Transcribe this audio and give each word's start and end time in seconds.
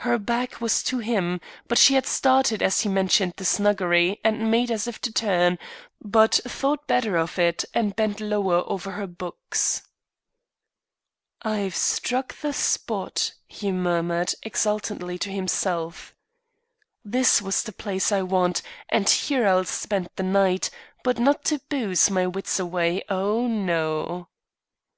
Her 0.00 0.18
back 0.18 0.60
was 0.60 0.82
to 0.82 0.98
him, 0.98 1.40
but 1.66 1.78
she 1.78 1.94
had 1.94 2.04
started 2.06 2.62
as 2.62 2.82
he 2.82 2.90
mentioned 2.90 3.32
the 3.38 3.44
snuggery 3.46 4.20
and 4.22 4.50
made 4.50 4.70
as 4.70 4.86
if 4.86 5.00
to 5.00 5.10
turn; 5.10 5.58
but 6.02 6.40
thought 6.46 6.86
better 6.86 7.16
of 7.16 7.38
it, 7.38 7.64
and 7.72 7.96
bent 7.96 8.20
lower 8.20 8.70
over 8.70 8.90
her 8.90 9.06
books. 9.06 9.80
"I've 11.40 11.74
struck 11.74 12.38
the 12.38 12.52
spot," 12.52 13.32
he 13.46 13.72
murmured, 13.72 14.34
exultantly 14.42 15.16
to 15.20 15.30
himself. 15.30 16.14
"This 17.02 17.40
is 17.40 17.62
the 17.62 17.72
place 17.72 18.12
I 18.12 18.20
want 18.20 18.60
and 18.90 19.08
here 19.08 19.46
I'll 19.46 19.64
spend 19.64 20.10
the 20.16 20.22
night; 20.22 20.68
but 21.02 21.18
not 21.18 21.46
to 21.46 21.62
booze 21.70 22.10
my 22.10 22.26
wits 22.26 22.58
away, 22.58 23.04
oh, 23.08 23.46
no." 23.46 24.28